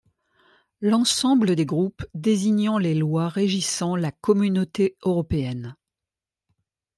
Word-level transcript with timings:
L'ensemble 0.79 1.55
des 1.55 1.67
groupes 1.67 2.03
désignant 2.15 2.79
les 2.79 2.95
lois 2.95 3.29
régissant 3.29 3.95
la 3.95 4.11
communauté 4.11 4.97
européenne. 5.03 5.75